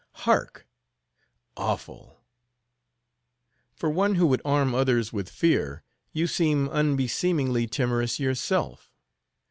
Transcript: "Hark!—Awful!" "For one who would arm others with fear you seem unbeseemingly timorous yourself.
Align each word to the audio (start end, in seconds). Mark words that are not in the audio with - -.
"Hark!—Awful!" 0.13 2.19
"For 3.75 3.87
one 3.87 4.15
who 4.15 4.25
would 4.25 4.41
arm 4.43 4.73
others 4.73 5.13
with 5.13 5.29
fear 5.29 5.83
you 6.11 6.25
seem 6.25 6.67
unbeseemingly 6.69 7.67
timorous 7.67 8.19
yourself. 8.19 8.91